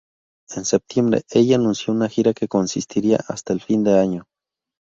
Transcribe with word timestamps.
En 0.49 0.65
septiembre, 0.65 1.21
ella 1.29 1.57
anunció 1.57 1.93
una 1.93 2.09
gira 2.09 2.33
que 2.33 2.47
consistiría 2.47 3.19
hasta 3.27 3.53
el 3.53 3.61
fin 3.61 3.83
de 3.83 3.99
año. 3.99 4.27